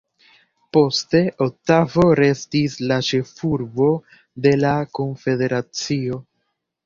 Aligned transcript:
Poste, 0.75 1.19
Otavo 1.45 2.05
restis 2.19 2.77
la 2.91 2.97
ĉefurbo 3.09 3.91
de 4.47 4.53
la 4.65 4.71
konfederacio. 5.01 6.19